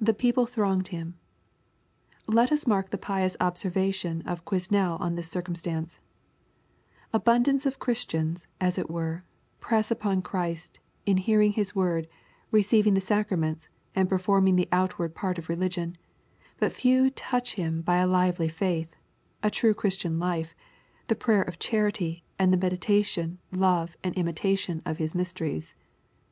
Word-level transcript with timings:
[TJie 0.00 0.16
people 0.16 0.46
thronged 0.46 0.88
him.] 0.94 1.18
Let 2.28 2.52
us 2.52 2.68
mark 2.68 2.90
the 2.90 2.96
pious 2.98 3.36
observation 3.40 4.22
of 4.22 4.44
Quesnel 4.44 4.96
on 5.00 5.16
this 5.16 5.28
circumstance:" 5.28 5.98
Abundance 7.12 7.66
of 7.66 7.80
Christians, 7.80 8.46
as 8.60 8.78
it 8.78 8.88
were, 8.88 9.24
press 9.58 9.90
upon 9.90 10.22
Christ 10.22 10.78
in 11.04 11.16
hearing 11.16 11.50
His 11.50 11.74
word, 11.74 12.06
receiving 12.52 12.94
the 12.94 13.00
saora* 13.00 13.36
mentS) 13.36 13.66
and 13.96 14.08
performing 14.08 14.54
the 14.54 14.68
outward 14.70 15.16
part 15.16 15.36
of 15.36 15.48
religion; 15.48 15.96
but 16.60 16.72
few 16.72 17.10
touch 17.10 17.54
Him 17.54 17.80
by 17.82 17.96
a 17.96 18.06
hvely 18.06 18.48
faith, 18.48 18.94
a 19.42 19.50
true 19.50 19.74
Christian 19.74 20.20
life, 20.20 20.54
the 21.08 21.16
prayer 21.16 21.42
of 21.42 21.58
charity, 21.58 22.22
and 22.38 22.52
the 22.52 22.56
meditation, 22.56 23.38
love 23.50 23.96
and 24.04 24.14
imitation 24.14 24.80
of 24.86 24.98
His 24.98 25.12
mysteries. 25.12 25.74